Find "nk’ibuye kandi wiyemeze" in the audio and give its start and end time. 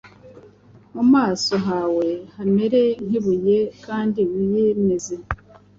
3.05-5.15